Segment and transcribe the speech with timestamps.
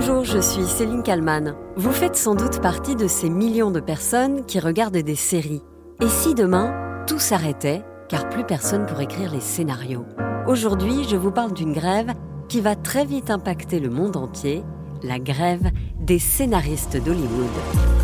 [0.00, 1.56] Bonjour, je suis Céline Kalman.
[1.74, 5.64] Vous faites sans doute partie de ces millions de personnes qui regardent des séries.
[6.00, 10.06] Et si demain, tout s'arrêtait, car plus personne pour écrire les scénarios?
[10.46, 12.14] Aujourd'hui, je vous parle d'une grève
[12.48, 14.62] qui va très vite impacter le monde entier,
[15.02, 15.68] la grève
[15.98, 17.97] des scénaristes d'Hollywood.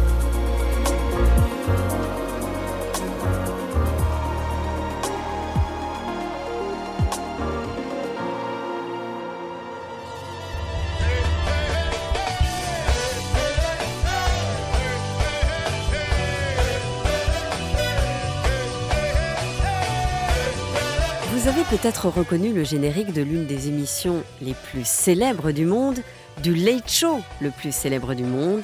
[21.44, 25.98] Vous avez peut-être reconnu le générique de l'une des émissions les plus célèbres du monde,
[26.42, 28.62] du Late Show le plus célèbre du monde,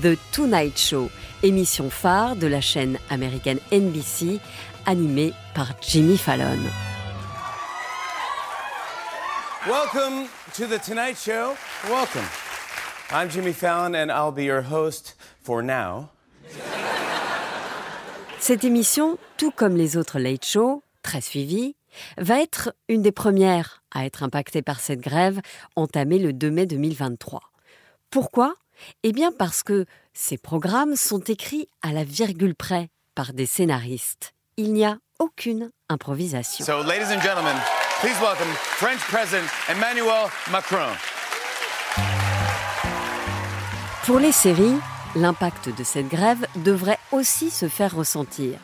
[0.00, 1.10] The Tonight Show,
[1.42, 4.38] émission phare de la chaîne américaine NBC,
[4.86, 6.60] animée par Jimmy Fallon.
[9.66, 11.56] Welcome to the Tonight Show.
[11.88, 12.28] Welcome.
[13.10, 16.10] I'm Jimmy Fallon and I'll be your host for now.
[18.38, 21.74] Cette émission, tout comme les autres Late Show, très suivie,
[22.18, 25.40] va être une des premières à être impactée par cette grève
[25.76, 27.40] entamée le 2 mai 2023.
[28.10, 28.54] Pourquoi?
[29.02, 34.32] Eh bien parce que ces programmes sont écrits à la virgule près par des scénaristes.
[34.56, 36.64] Il n'y a aucune improvisation.
[36.64, 37.56] So, ladies and gentlemen,
[38.00, 40.88] please welcome French President Emmanuel Macron.
[44.04, 44.76] Pour les séries,
[45.14, 48.58] l'impact de cette grève devrait aussi se faire ressentir.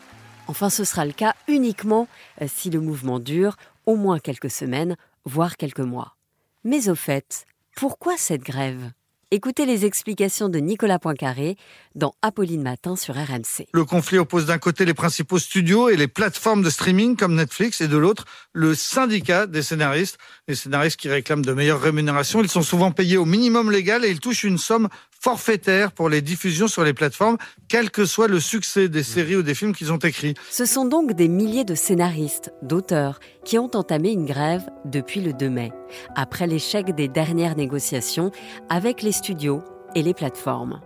[0.49, 2.09] Enfin, ce sera le cas uniquement
[2.41, 6.17] euh, si le mouvement dure au moins quelques semaines, voire quelques mois.
[6.65, 8.91] Mais au fait, pourquoi cette grève?
[9.33, 11.57] Écoutez les explications de Nicolas Poincaré
[11.97, 13.67] dans Apolline Matin sur RMC.
[13.73, 17.81] Le conflit oppose d'un côté les principaux studios et les plateformes de streaming comme Netflix
[17.81, 20.19] et de l'autre le syndicat des scénaristes.
[20.47, 24.11] Les scénaristes qui réclament de meilleures rémunérations, ils sont souvent payés au minimum légal et
[24.11, 24.89] ils touchent une somme
[25.21, 27.37] forfaitaire pour les diffusions sur les plateformes,
[27.69, 30.35] quel que soit le succès des séries ou des films qu'ils ont écrits.
[30.51, 35.33] Ce sont donc des milliers de scénaristes, d'auteurs, qui ont entamé une grève depuis le
[35.33, 35.73] 2 mai,
[36.15, 38.31] après l'échec des dernières négociations
[38.69, 39.63] avec les studios
[39.95, 40.81] et les plateformes.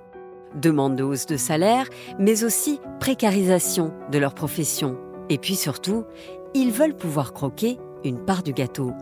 [0.54, 1.86] Demande de hausse de salaire,
[2.18, 4.96] mais aussi précarisation de leur profession.
[5.28, 6.04] Et puis surtout,
[6.54, 8.92] ils veulent pouvoir croquer une part du gâteau.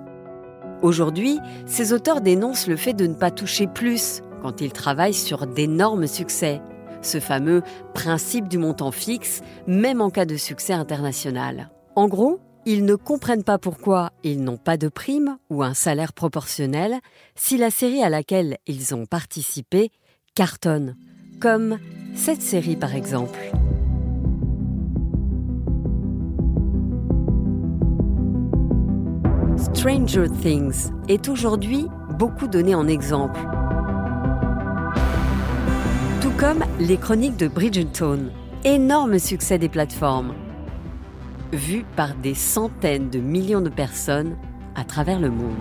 [0.83, 5.47] Aujourd'hui, ces auteurs dénoncent le fait de ne pas toucher plus quand ils travaillent sur
[5.47, 6.61] d'énormes succès.
[7.03, 7.63] Ce fameux
[7.95, 11.71] principe du montant fixe, même en cas de succès international.
[11.97, 12.41] En gros,
[12.71, 16.99] ils ne comprennent pas pourquoi ils n'ont pas de prime ou un salaire proportionnel
[17.35, 19.91] si la série à laquelle ils ont participé
[20.35, 20.95] cartonne,
[21.41, 21.79] comme
[22.15, 23.41] cette série par exemple.
[29.57, 31.87] Stranger Things est aujourd'hui
[32.19, 33.41] beaucoup donné en exemple
[36.39, 38.31] comme les chroniques de Bridgerton,
[38.65, 40.35] énorme succès des plateformes,
[41.53, 44.37] vu par des centaines de millions de personnes
[44.75, 45.57] à travers le monde.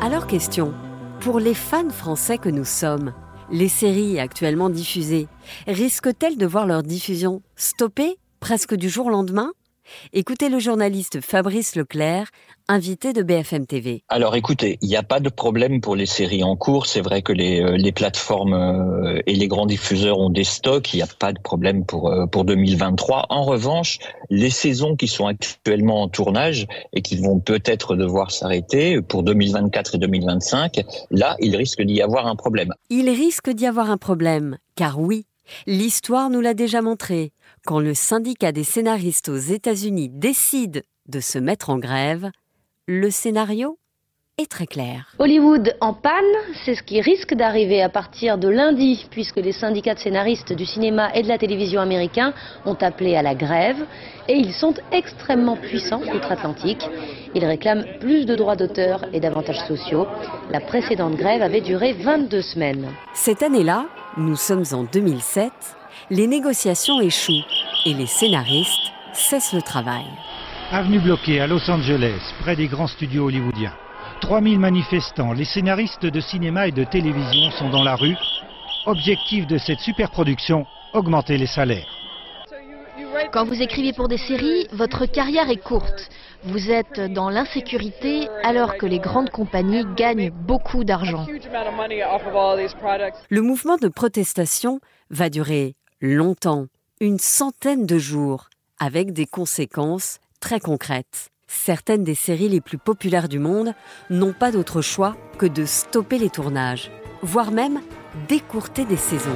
[0.00, 0.74] Alors question,
[1.20, 3.12] pour les fans français que nous sommes,
[3.50, 5.28] les séries actuellement diffusées
[5.66, 9.52] risquent-elles de voir leur diffusion stoppée presque du jour au lendemain?
[10.12, 12.28] Écoutez le journaliste Fabrice Leclerc,
[12.68, 14.02] invité de BFM TV.
[14.08, 16.86] Alors écoutez, il n'y a pas de problème pour les séries en cours.
[16.86, 20.92] C'est vrai que les, euh, les plateformes euh, et les grands diffuseurs ont des stocks.
[20.92, 23.26] Il n'y a pas de problème pour, euh, pour 2023.
[23.28, 23.98] En revanche,
[24.30, 29.96] les saisons qui sont actuellement en tournage et qui vont peut-être devoir s'arrêter pour 2024
[29.96, 32.72] et 2025, là, il risque d'y avoir un problème.
[32.90, 35.26] Il risque d'y avoir un problème, car oui,
[35.66, 37.32] l'histoire nous l'a déjà montré.
[37.64, 42.32] Quand le syndicat des scénaristes aux États-Unis décide de se mettre en grève,
[42.88, 43.78] le scénario
[44.36, 45.14] est très clair.
[45.20, 46.34] Hollywood en panne,
[46.64, 50.66] c'est ce qui risque d'arriver à partir de lundi, puisque les syndicats de scénaristes du
[50.66, 52.34] cinéma et de la télévision américains
[52.64, 53.86] ont appelé à la grève,
[54.26, 56.84] et ils sont extrêmement puissants outre-Atlantique.
[57.36, 60.08] Ils réclament plus de droits d'auteur et d'avantages sociaux.
[60.50, 62.88] La précédente grève avait duré 22 semaines.
[63.14, 63.86] Cette année-là,
[64.16, 65.52] nous sommes en 2007,
[66.10, 67.44] les négociations échouent
[67.86, 70.04] et les scénaristes cessent le travail.
[70.70, 73.74] Avenue bloquée à Los Angeles, près des grands studios hollywoodiens.
[74.22, 78.16] 3000 manifestants, les scénaristes de cinéma et de télévision sont dans la rue.
[78.86, 81.86] Objectif de cette superproduction, augmenter les salaires.
[83.32, 86.08] Quand vous écrivez pour des séries, votre carrière est courte.
[86.44, 91.26] Vous êtes dans l'insécurité alors que les grandes compagnies gagnent beaucoup d'argent.
[93.28, 94.80] Le mouvement de protestation
[95.10, 96.66] va durer longtemps,
[97.00, 98.50] une centaine de jours,
[98.80, 101.28] avec des conséquences très concrètes.
[101.46, 103.74] certaines des séries les plus populaires du monde
[104.10, 106.90] n'ont pas d'autre choix que de stopper les tournages,
[107.22, 107.80] voire même
[108.26, 109.30] d'écourter des saisons.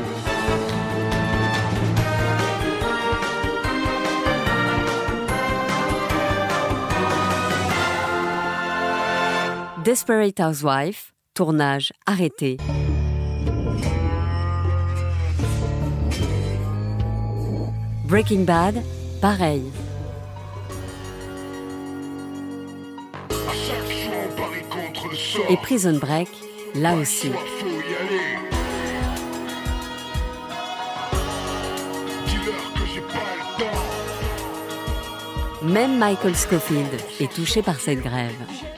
[9.85, 12.57] Desperate Housewife, tournage arrêté.
[18.07, 18.77] Breaking Bad,
[19.21, 19.65] pareil.
[25.51, 26.29] Et Prison Break,
[26.77, 27.33] là aussi.
[35.65, 36.87] Même Michael Scofield
[37.19, 38.31] est touché par cette grève.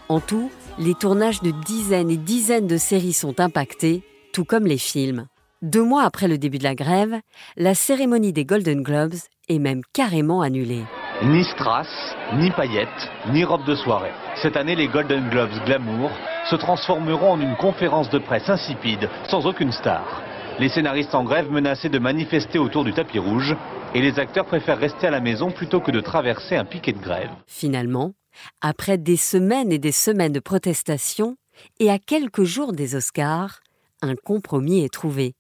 [0.09, 4.03] En tout, les tournages de dizaines et dizaines de séries sont impactés,
[4.33, 5.27] tout comme les films.
[5.63, 7.21] Deux mois après le début de la grève,
[7.57, 9.17] la cérémonie des Golden Globes
[9.49, 10.85] est même carrément annulée.
[11.25, 11.89] Ni strass,
[12.35, 14.13] ni paillettes, ni robe de soirée.
[14.41, 16.13] Cette année, les Golden Globes glamour
[16.49, 20.23] se transformeront en une conférence de presse insipide, sans aucune star.
[20.61, 23.57] Les scénaristes en grève menacés de manifester autour du tapis rouge
[23.97, 27.03] et les acteurs préfèrent rester à la maison plutôt que de traverser un piquet de
[27.03, 27.31] grève.
[27.49, 28.13] Finalement,
[28.61, 31.37] après des semaines et des semaines de protestations
[31.81, 33.59] et à quelques jours des Oscars,
[34.03, 35.35] un compromis est trouvé.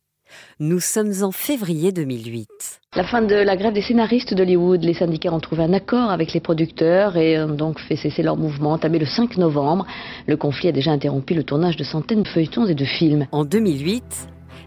[0.60, 2.48] Nous sommes en février 2008.
[2.96, 6.32] La fin de la grève des scénaristes d'Hollywood, les syndicats ont trouvé un accord avec
[6.32, 9.86] les producteurs et ont donc fait cesser leur mouvement entamé le 5 novembre.
[10.26, 13.26] Le conflit a déjà interrompu le tournage de centaines de feuilletons et de films.
[13.32, 14.02] En 2008,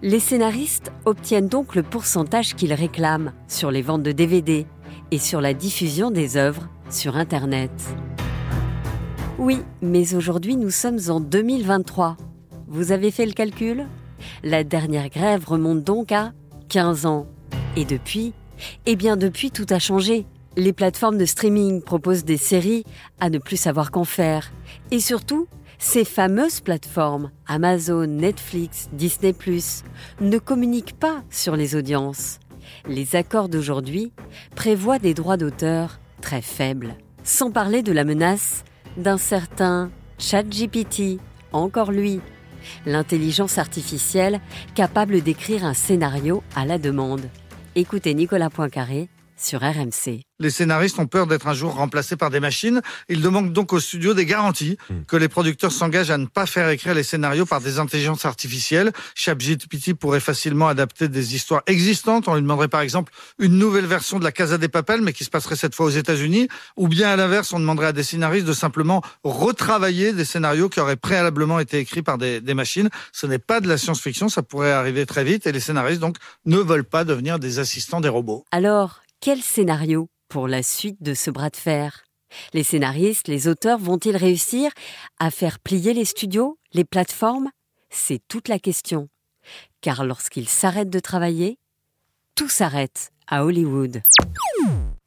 [0.04, 4.66] les scénaristes obtiennent donc le pourcentage qu'ils réclament sur les ventes de DVD
[5.12, 7.72] et sur la diffusion des œuvres sur Internet.
[9.38, 12.18] Oui, mais aujourd'hui nous sommes en 2023.
[12.68, 13.88] Vous avez fait le calcul?
[14.44, 16.34] La dernière grève remonte donc à
[16.70, 17.28] 15 ans.
[17.76, 18.34] Et depuis?
[18.86, 20.26] Eh bien depuis tout a changé.
[20.58, 22.84] Les plateformes de streaming proposent des séries
[23.20, 24.52] à ne plus savoir qu'en faire.
[24.92, 25.48] Et surtout,
[25.80, 29.32] ces fameuses plateformes, Amazon, Netflix, Disney⁇
[30.20, 32.40] ne communiquent pas sur les audiences.
[32.88, 34.12] Les accords d'aujourd'hui
[34.56, 36.96] prévoient des droits d'auteur très faibles.
[37.24, 38.64] Sans parler de la menace
[38.98, 39.90] d'un certain
[40.20, 41.20] ChatGPT,
[41.52, 42.22] encore lui,
[42.86, 44.40] l'intelligence artificielle
[44.76, 47.30] capable d'écrire un scénario à la demande.
[47.76, 49.10] Écoutez Nicolas Poincaré
[49.44, 50.22] sur RMC.
[50.40, 52.82] Les scénaristes ont peur d'être un jour remplacés par des machines.
[53.10, 55.04] Ils demandent donc au studio des garanties hmm.
[55.08, 58.92] que les producteurs s'engagent à ne pas faire écrire les scénarios par des intelligences artificielles.
[59.14, 62.28] ChatGPT pourrait facilement adapter des histoires existantes.
[62.28, 65.24] On lui demanderait par exemple une nouvelle version de la Casa des Papel, mais qui
[65.24, 66.48] se passerait cette fois aux États-Unis.
[66.76, 70.80] Ou bien à l'inverse, on demanderait à des scénaristes de simplement retravailler des scénarios qui
[70.80, 72.90] auraient préalablement été écrits par des, des machines.
[73.12, 75.46] Ce n'est pas de la science-fiction, ça pourrait arriver très vite.
[75.46, 78.46] Et les scénaristes donc ne veulent pas devenir des assistants des robots.
[78.52, 82.06] Alors, quel scénario pour la suite de ce bras de fer?
[82.54, 84.72] Les scénaristes, les auteurs vont-ils réussir
[85.20, 87.52] à faire plier les studios, les plateformes?
[87.92, 89.10] C'est toute la question.
[89.82, 91.60] Car lorsqu'ils s'arrêtent de travailler,
[92.34, 94.02] tout s'arrête à Hollywood.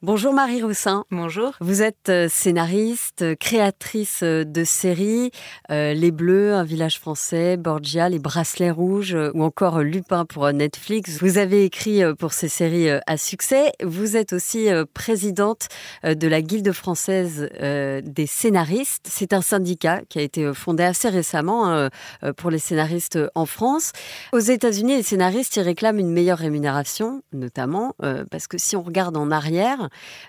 [0.07, 1.07] Bonjour Marie Roussin.
[1.11, 1.53] Bonjour.
[1.63, 5.31] Vous êtes euh, scénariste, créatrice euh, de séries
[5.71, 11.23] euh, Les Bleus, Un village français, Borgia, Les Bracelets Rouges ou encore Lupin pour Netflix.
[11.23, 13.73] Vous avez écrit pour ces séries à succès.
[13.83, 15.69] Vous êtes aussi présidente
[16.03, 19.07] de la Guilde française des scénaristes.
[19.09, 21.89] C'est un syndicat qui a été fondé assez récemment
[22.37, 23.93] pour les scénaristes en France.
[24.33, 27.95] Aux États-Unis, les scénaristes y réclament une meilleure rémunération, notamment
[28.31, 29.89] parce que si on regarde en arrière,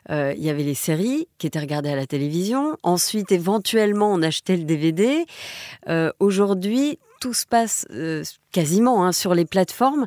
[0.09, 2.77] euh, il y avait les séries qui étaient regardées à la télévision.
[2.83, 5.25] Ensuite, éventuellement, on achetait le DVD.
[5.87, 10.05] Euh, aujourd'hui, tout se passe euh, quasiment hein, sur les plateformes.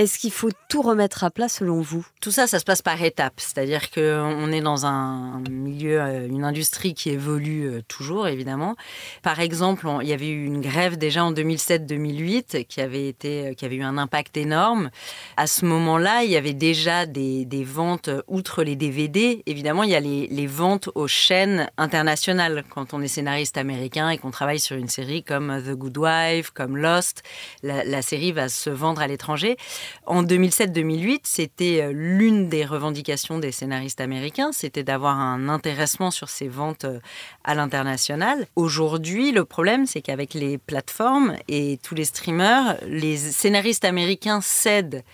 [0.00, 2.06] Est-ce qu'il faut tout remettre à plat selon vous?
[2.22, 3.34] Tout ça, ça se passe par étapes.
[3.36, 8.76] C'est-à-dire qu'on est dans un milieu, euh, une industrie qui évolue euh, toujours, évidemment.
[9.20, 13.14] Par exemple, il y avait eu une grève déjà en 2007-2008 qui avait
[13.54, 14.88] qui avait eu un impact énorme.
[15.36, 19.42] À ce moment-là, il y avait déjà des, ventes outre les DVD.
[19.44, 22.64] Évidemment, il y a les, ventes aux chaînes internationales.
[22.70, 26.52] Quand on est scénariste américain et qu'on travaille sur une série comme The Good Wife,
[26.52, 27.22] comme Lost,
[27.62, 29.58] la série va se vendre à l'étranger.
[30.06, 36.28] En 2007-2008, c'était euh, l'une des revendications des scénaristes américains, c'était d'avoir un intéressement sur
[36.28, 37.00] ces ventes euh,
[37.44, 38.46] à l'international.
[38.56, 45.04] Aujourd'hui, le problème, c'est qu'avec les plateformes et tous les streamers, les scénaristes américains cèdent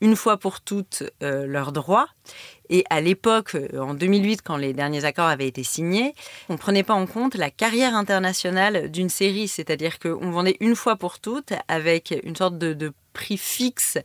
[0.00, 2.08] une fois pour toutes euh, leurs droits.
[2.70, 6.14] Et à l'époque, en 2008, quand les derniers accords avaient été signés,
[6.48, 9.48] on ne prenait pas en compte la carrière internationale d'une série.
[9.48, 13.96] C'est-à-dire qu'on vendait une fois pour toutes avec une sorte de, de prix fixe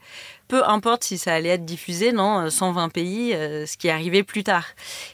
[0.52, 4.66] peu importe si ça allait être diffusé dans 120 pays, ce qui arrivait plus tard.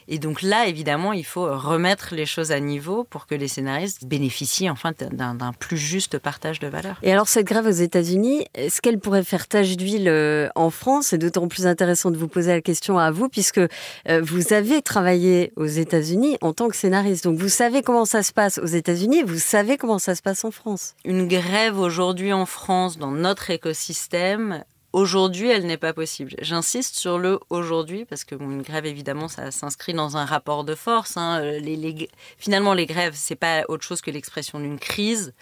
[0.08, 4.04] Et donc là, évidemment, il faut remettre les choses à niveau pour que les scénaristes
[4.04, 6.98] bénéficient enfin d'un plus juste partage de valeur.
[7.04, 11.06] Et alors cette grève aux États-Unis, est-ce qu'elle pourrait faire tache d'huile en France?
[11.10, 13.60] C'est d'autant plus intéressant de vous poser la question à vous puisque
[14.08, 17.22] vous avez travaillé aux États-Unis en tant que scénariste.
[17.22, 20.44] Donc vous savez comment ça se passe aux États-Unis, vous savez comment ça se passe
[20.44, 20.96] en France.
[21.04, 24.64] Une grève aujourd'hui en France dans notre écosystème,
[24.98, 26.34] Aujourd'hui, elle n'est pas possible.
[26.40, 30.74] J'insiste sur le aujourd'hui parce que une grève, évidemment, ça s'inscrit dans un rapport de
[30.74, 31.16] force.
[31.16, 31.40] Hein.
[31.60, 35.34] Les, finalement, les grèves, c'est pas autre chose que l'expression d'une crise.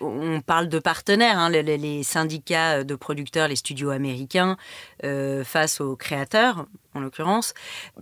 [0.00, 1.50] On parle de partenaires, hein.
[1.50, 4.56] les, syndicats de producteurs, les studios américains
[5.04, 7.54] euh, face aux créateurs en l'occurrence,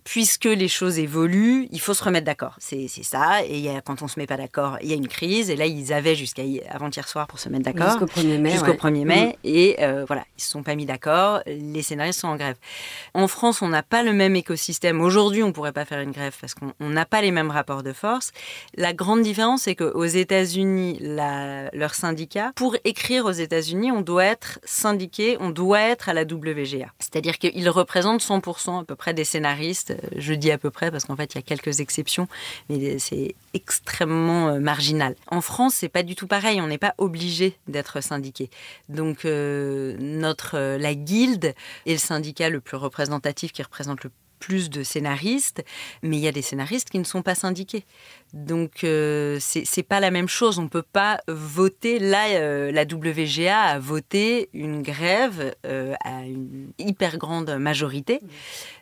[0.04, 2.56] puisque les choses évoluent, il faut se remettre d'accord.
[2.58, 3.44] C'est ça.
[3.44, 5.50] Et y a, quand on se met pas d'accord, il y a une crise.
[5.50, 7.98] Et là, ils avaient jusqu'à avant-hier soir pour se mettre d'accord.
[7.98, 8.50] Jusqu'au 1er mai.
[8.50, 9.26] Jusqu'au 1er mai.
[9.26, 9.32] Mm.
[9.44, 11.40] Et euh, voilà, ils se sont pas mis d'accord.
[11.46, 12.56] Les scénaristes sont en grève.
[13.14, 15.00] En France, on n'a pas le même écosystème.
[15.00, 17.92] Aujourd'hui, on pourrait pas faire une grève parce qu'on n'a pas les mêmes rapports de
[17.92, 18.32] force.
[18.76, 20.98] La grande différence, c'est qu'aux États-Unis,
[21.82, 26.22] leur syndicat, pour écrire aux États-Unis, on doit être syndiqué, on doit être à la
[26.22, 26.86] WGA.
[27.00, 29.92] C'est-à-dire qu'ils représentent 100% à peu près des scénaristes.
[30.16, 32.28] Je dis à peu près parce qu'en fait, il y a quelques exceptions,
[32.68, 35.16] mais c'est extrêmement euh, marginal.
[35.26, 36.60] En France, c'est pas du tout pareil.
[36.60, 38.48] On n'est pas obligé d'être syndiqué.
[38.88, 41.52] Donc, euh, notre euh, la guilde
[41.86, 44.10] est le syndicat le plus représentatif qui représente le
[44.42, 45.64] plus de scénaristes,
[46.02, 47.84] mais il y a des scénaristes qui ne sont pas syndiqués.
[48.32, 50.58] Donc euh, c'est pas la même chose.
[50.58, 51.98] On peut pas voter.
[51.98, 58.20] Là, euh, la WGA a voté une grève euh, à une hyper grande majorité,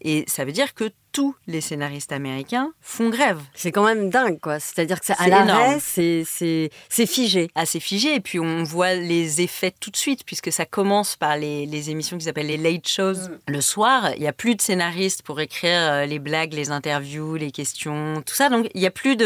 [0.02, 3.40] et ça veut dire que tous les scénaristes américains font grève.
[3.54, 4.60] C'est quand même dingue, quoi.
[4.60, 7.50] C'est-à-dire que ça, à l'arrêt, c'est figé.
[7.54, 11.16] Ah, c'est figé, et puis on voit les effets tout de suite, puisque ça commence
[11.16, 13.14] par les, les émissions qui s'appellent les late shows.
[13.14, 13.38] Mm.
[13.48, 17.36] Le soir, il n'y a plus de scénaristes pour écrire euh, les blagues, les interviews,
[17.36, 18.48] les questions, tout ça.
[18.48, 19.16] Donc, il n'y a plus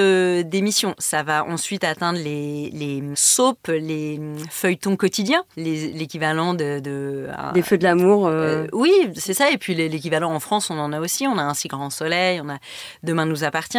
[0.43, 0.95] d'émissions.
[0.99, 7.29] Ça va ensuite atteindre les, les soaps, les feuilletons quotidiens, l'équivalent de, de...
[7.55, 8.27] Des feux de l'amour.
[8.27, 8.45] Euh.
[8.45, 9.51] Euh, oui, c'est ça.
[9.51, 11.27] Et puis l'équivalent en France, on en a aussi.
[11.27, 12.59] On a un cycle Grand Soleil, on a
[13.03, 13.79] Demain nous appartient.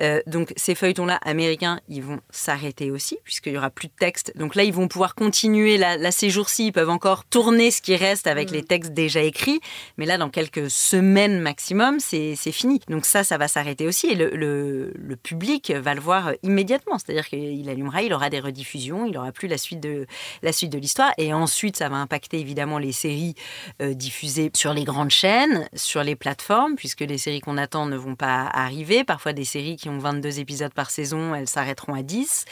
[0.00, 4.32] Euh, donc ces feuilletons-là américains, ils vont s'arrêter aussi puisqu'il y aura plus de texte.
[4.36, 5.76] Donc là, ils vont pouvoir continuer.
[5.78, 8.54] Là, ces jours-ci, ils peuvent encore tourner ce qui reste avec mm.
[8.54, 9.60] les textes déjà écrits.
[9.96, 12.80] Mais là, dans quelques semaines maximum, c'est fini.
[12.88, 14.08] Donc ça, ça va s'arrêter aussi.
[14.08, 16.98] Et le, le, public va le voir immédiatement.
[16.98, 20.06] C'est-à-dire qu'il allumera, il aura des rediffusions, il aura plus la suite de
[20.42, 21.12] la suite de l'histoire.
[21.18, 23.34] Et ensuite, ça va impacter évidemment les séries
[23.82, 27.96] euh, diffusées sur les grandes chaînes, sur les plateformes, puisque les séries qu'on attend ne
[27.96, 29.04] vont pas arriver.
[29.04, 32.44] Parfois, des séries qui ont 22 épisodes par saison, elles s'arrêteront à 10.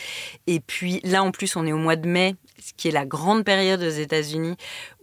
[0.47, 3.07] Et puis là, en plus, on est au mois de mai, ce qui est la
[3.07, 4.57] grande période aux États-Unis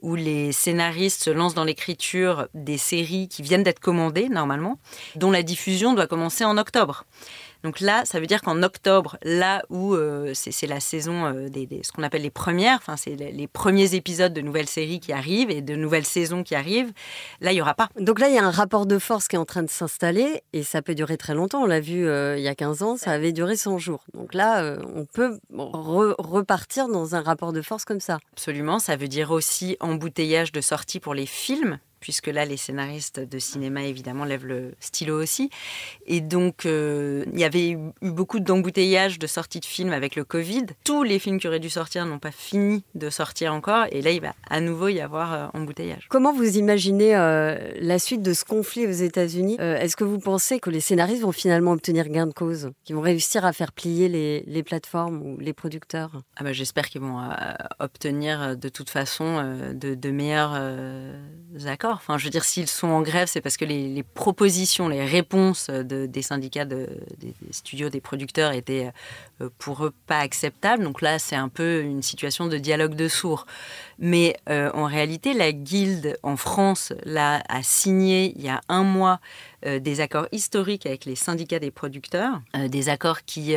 [0.05, 4.79] où les scénaristes se lancent dans l'écriture des séries qui viennent d'être commandées normalement,
[5.15, 7.05] dont la diffusion doit commencer en octobre.
[7.65, 11.67] Donc là, ça veut dire qu'en octobre, là où euh, c'est la saison euh, des,
[11.81, 15.49] ce qu'on appelle les premières, enfin c'est les, premiers épisodes de nouvelles séries qui arrivent
[15.49, 16.93] et de nouvelles saisons qui arrivent,
[17.41, 17.89] là il y aura pas.
[17.99, 20.43] Donc là, il y a un rapport de force qui est en train de s'installer
[20.53, 21.63] et ça peut durer très longtemps.
[21.63, 24.03] On l'a vu euh, il y a 15 ans, ça avait duré 100 jours.
[24.13, 28.19] Donc là, on peut repartir dans un rapport de force comme ça.
[28.33, 33.19] Absolument, ça veut dire aussi embouteillage de sorties pour les films puisque là, les scénaristes
[33.19, 35.49] de cinéma, évidemment, lèvent le stylo aussi.
[36.05, 40.23] Et donc, euh, il y avait eu beaucoup d'embouteillages de sorties de films avec le
[40.23, 40.67] Covid.
[40.83, 43.87] Tous les films qui auraient dû sortir n'ont pas fini de sortir encore.
[43.89, 46.05] Et là, il va à nouveau y avoir euh, embouteillage.
[46.11, 49.57] Comment vous imaginez euh, la suite de ce conflit aux États-Unis?
[49.59, 52.69] Est-ce que vous pensez que les scénaristes vont finalement obtenir gain de cause?
[52.83, 56.21] Qu'ils vont réussir à faire plier les, les plateformes ou les producteurs?
[56.35, 57.17] Ah bah, J'espère qu'ils vont
[57.79, 60.53] obtenir de toute façon de, de meilleurs
[61.65, 65.05] accords Enfin, je veux dire, s'ils sont en grève, c'est parce que les, propositions, les
[65.05, 66.87] réponses des syndicats, des,
[67.51, 68.91] studios, des producteurs étaient
[69.41, 70.83] euh, pour eux pas acceptables.
[70.83, 73.45] Donc là, c'est un peu une situation de dialogue de sourds.
[73.99, 78.83] Mais euh, en réalité, la Guilde en France là, a signé il y a un
[78.83, 79.19] mois
[79.65, 83.55] euh, des accords historiques avec les syndicats des producteurs, des accords qui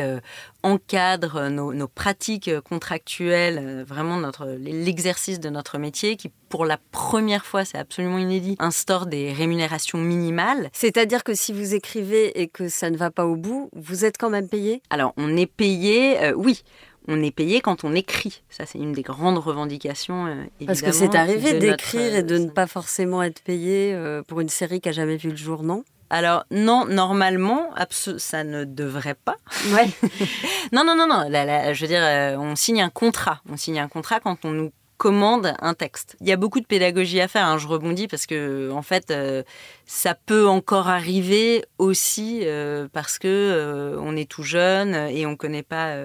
[0.63, 7.45] encadrent nos, nos, pratiques contractuelles, vraiment notre l'exercice de notre métier, qui pour la première
[7.45, 10.69] fois, c'est absolument inédit, instaure des rémunérations minimales.
[10.73, 14.17] C'est-à-dire que si vous écrivez et que ça ne va pas au bout, vous êtes
[14.17, 14.81] quand même payé?
[14.89, 16.63] Alors, on est payé, euh, oui.
[17.11, 18.43] On est payé quand on écrit.
[18.49, 20.27] Ça, c'est une des grandes revendications.
[20.27, 23.97] Euh, Parce que c'est arrivé d'écrire et de euh, ne pas forcément être payé
[24.27, 25.83] pour une série qui a jamais vu le jour, non?
[26.11, 27.69] Alors non, normalement,
[28.17, 29.35] ça ne devrait pas.
[29.73, 29.89] Ouais.
[30.71, 31.25] non, non, non, non.
[31.29, 33.41] je veux dire, on signe un contrat.
[33.51, 36.17] On signe un contrat quand on nous commande un texte.
[36.19, 37.47] Il y a beaucoup de pédagogie à faire.
[37.47, 39.43] Hein, je rebondis parce que en fait, euh,
[39.85, 45.37] ça peut encore arriver aussi euh, parce que euh, on est tout jeune et on
[45.37, 45.95] connaît pas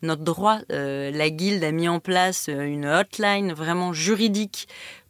[0.00, 0.60] notre droit.
[0.70, 4.66] la guilde a mis en place une hotline vraiment juridique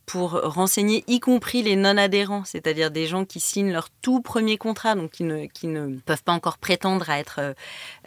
[0.06, 4.94] pour renseigner y compris les non-adhérents, c'est-à-dire des gens qui signent leur tout premier contrat,
[4.94, 7.54] donc qui ne, qui ne peuvent pas encore prétendre à être euh,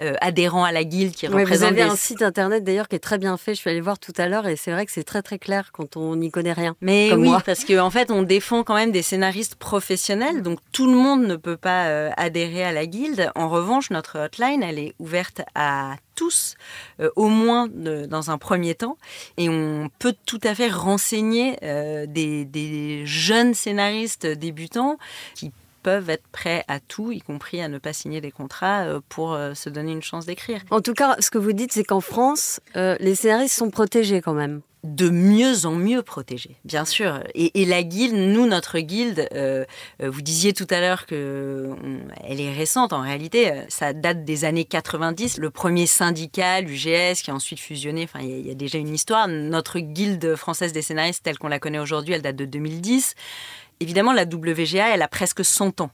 [0.01, 3.17] euh, adhérents à la guilde qui Vous avez un site internet d'ailleurs qui est très
[3.17, 5.21] bien fait, je suis allée voir tout à l'heure et c'est vrai que c'est très
[5.21, 6.75] très clair quand on n'y connaît rien.
[6.81, 10.87] Mais oui, parce qu'en en fait on défend quand même des scénaristes professionnels, donc tout
[10.87, 13.31] le monde ne peut pas euh, adhérer à la guilde.
[13.35, 16.55] En revanche, notre hotline, elle est ouverte à tous,
[16.99, 18.97] euh, au moins dans un premier temps,
[19.37, 24.97] et on peut tout à fait renseigner euh, des, jeunes scénaristes débutants
[25.35, 25.51] qui
[25.85, 29.37] peuvent être prêts à tout, y compris à ne pas signer des contrats euh, pour
[29.53, 30.61] se donner une chance d'écrire.
[30.71, 34.33] En tout cas, ce que vous dites, c'est qu'en France, les scénaristes sont protégés quand
[34.33, 37.19] même de mieux en mieux protégés, bien sûr.
[37.33, 39.65] Et, la guilde, nous, notre guilde, euh,
[40.01, 41.71] euh, vous disiez tout à l'heure que
[42.23, 42.93] elle est récente.
[42.93, 45.39] En réalité, euh, ça date des années 90.
[45.39, 48.03] Le premier syndicat, l'UGS, qui a ensuite fusionné.
[48.03, 49.27] Enfin, il y, a déjà une histoire.
[49.27, 53.15] Notre guilde française des scénaristes, telle qu'on la connaît aujourd'hui, elle date de 2010.
[53.79, 55.91] Évidemment, la WGA, elle a presque 100 ans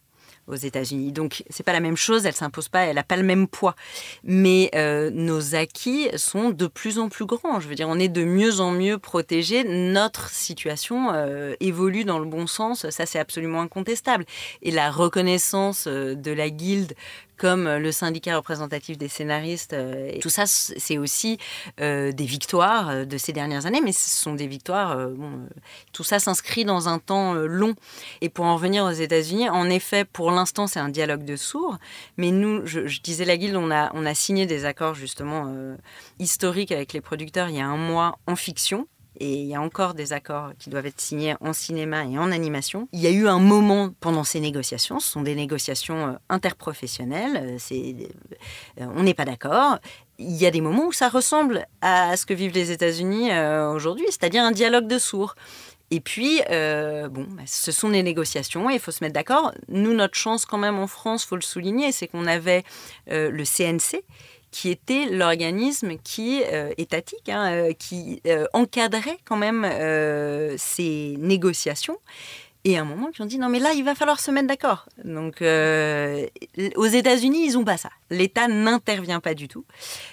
[0.47, 1.11] aux États-Unis.
[1.11, 3.75] Donc c'est pas la même chose, elle s'impose pas, elle n'a pas le même poids.
[4.23, 7.59] Mais euh, nos acquis sont de plus en plus grands.
[7.59, 9.63] Je veux dire, on est de mieux en mieux protégés.
[9.63, 12.89] Notre situation euh, évolue dans le bon sens.
[12.89, 14.25] Ça c'est absolument incontestable.
[14.61, 16.93] Et la reconnaissance euh, de la guilde
[17.41, 19.74] comme le syndicat représentatif des scénaristes.
[19.74, 21.39] Et tout ça, c'est aussi
[21.79, 24.95] des victoires de ces dernières années, mais ce sont des victoires.
[25.91, 27.74] tout ça s'inscrit dans un temps long.
[28.21, 31.77] Et pour en revenir aux États-Unis, en effet, pour l'instant, c'est un dialogue de sourds.
[32.17, 35.51] Mais nous, je, disais la Guilde, on a, on a signé des accords justement
[36.19, 38.88] historiques avec les producteurs il y a un mois en fiction
[39.19, 42.31] et il y a encore des accords qui doivent être signés en cinéma et en
[42.31, 42.87] animation.
[42.93, 47.57] Il y a eu un moment pendant ces négociations, ce sont des négociations euh, interprofessionnelles,
[47.71, 47.93] euh,
[48.79, 49.79] euh, on n'est pas d'accord.
[50.17, 53.31] Il y a des moments où ça ressemble à ce que vivent les États-Unis
[53.73, 55.33] aujourd'hui, c'est-à-dire un dialogue de sourds.
[55.89, 59.51] Et puis, bon, bah, ce sont des négociations et il faut se mettre d'accord.
[59.67, 62.63] Nous, notre chance quand même en France, faut le souligner, c'est qu'on avait
[63.07, 64.03] le CNC
[64.51, 69.66] qui était l'organisme qui euh, étatique, hein, euh, qui euh, encadrait quand même
[70.57, 71.98] ces négociations.
[72.64, 74.48] Et à un moment, ils ont dit non mais là, il va falloir se mettre
[74.48, 74.87] d'accord.
[75.03, 77.90] Donc aux États-Unis, ils n'ont pas ça.
[78.11, 79.66] L'État n'intervient pas du tout.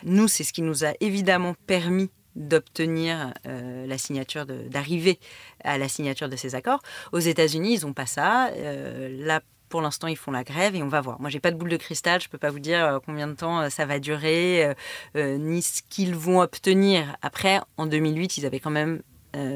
[0.04, 5.18] Nous, c'est ce qui nous a évidemment permis d'obtenir la signature, d'arriver
[5.62, 6.80] à la signature de ces accords.
[7.12, 8.50] Aux États-Unis, ils n'ont pas ça.
[8.54, 11.20] la pour l'instant, ils font la grève et on va voir.
[11.20, 13.34] Moi, j'ai pas de boule de cristal, je peux pas vous dire euh, combien de
[13.34, 14.74] temps euh, ça va durer,
[15.16, 17.16] euh, ni ce qu'ils vont obtenir.
[17.22, 19.02] Après, en 2008, ils avaient quand même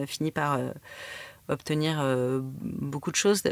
[0.06, 0.60] fini par
[1.48, 2.04] obtenir
[2.62, 3.42] beaucoup de choses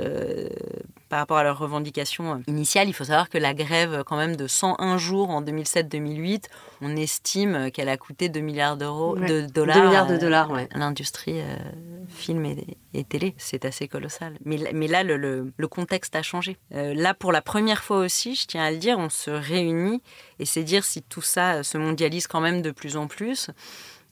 [1.11, 2.89] par rapport à leurs revendications initiales.
[2.89, 6.45] Il faut savoir que la grève quand même de 101 jours en 2007-2008,
[6.81, 10.79] on estime qu'elle a coûté 2 milliards d'euros, de dollars, 2 milliards de dollars à
[10.79, 11.57] l'industrie euh,
[12.09, 13.35] film et, télé.
[13.39, 14.39] C'est assez colossal.
[14.45, 16.57] Mais, mais là, le, le, contexte a changé.
[16.71, 20.01] là, pour la première fois aussi, je tiens à le dire, on se réunit
[20.39, 23.51] et c'est dire si tout ça se mondialise quand même de plus en plus.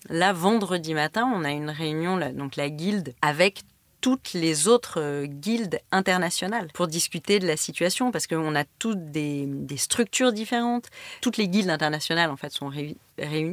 [0.08, 3.62] Là, vendredi matin, on a une réunion, donc la guilde, avec
[4.00, 9.10] toutes les autres euh, guildes internationales pour discuter de la situation parce qu'on a toutes
[9.10, 10.86] des, structures différentes.
[11.20, 12.96] Toutes les guildes internationales en fait sont réunies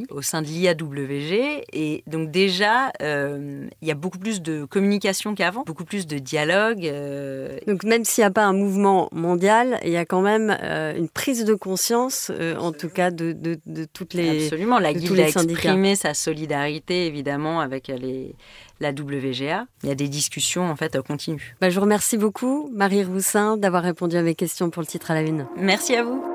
[0.10, 5.36] au sein de l'IAWG et donc déjà euh, il y a beaucoup plus de communication
[5.36, 6.86] qu'avant, beaucoup plus de dialogue.
[6.86, 7.58] Euh.
[7.68, 10.50] Donc même s'il n'y a pas un mouvement mondial, il y a quand même
[10.98, 15.28] une prise de conscience en tout cas de, de, toutes les absolument la guilde a
[15.28, 18.36] exprimé sa solidarité évidemment avec les
[18.80, 19.68] la WGA.
[19.84, 21.56] Il y a des discussions en fait continues.
[21.62, 25.12] Bah, je vous remercie beaucoup, Marie Roussin, d'avoir répondu à mes questions pour le titre
[25.12, 25.48] à la une.
[25.58, 26.35] Merci à vous.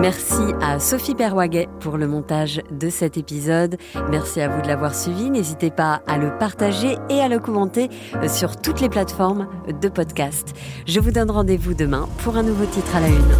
[0.00, 3.76] Merci à Sophie Perwaguet pour le montage de cet épisode.
[4.10, 5.28] Merci à vous de l'avoir suivi.
[5.30, 7.90] N'hésitez pas à le partager et à le commenter
[8.26, 10.54] sur toutes les plateformes de podcast.
[10.86, 13.34] Je vous donne rendez-vous demain pour un nouveau titre à la une.